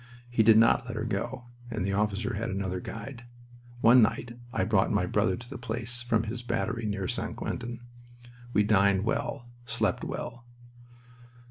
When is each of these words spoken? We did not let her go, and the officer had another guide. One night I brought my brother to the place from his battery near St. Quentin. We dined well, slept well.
We 0.35 0.43
did 0.43 0.57
not 0.57 0.85
let 0.87 0.95
her 0.95 1.03
go, 1.05 1.45
and 1.69 1.85
the 1.85 1.93
officer 1.93 2.33
had 2.33 2.49
another 2.49 2.79
guide. 2.79 3.25
One 3.81 4.01
night 4.01 4.31
I 4.51 4.63
brought 4.63 4.91
my 4.91 5.05
brother 5.05 5.37
to 5.37 5.47
the 5.47 5.59
place 5.59 6.01
from 6.01 6.23
his 6.23 6.41
battery 6.41 6.87
near 6.87 7.07
St. 7.07 7.35
Quentin. 7.35 7.81
We 8.51 8.63
dined 8.63 9.03
well, 9.03 9.47
slept 9.63 10.03
well. 10.03 10.47